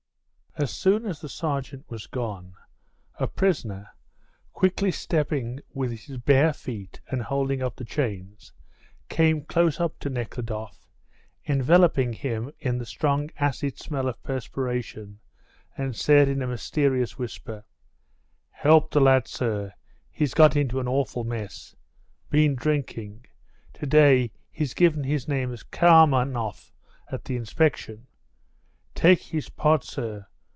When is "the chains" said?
7.77-8.51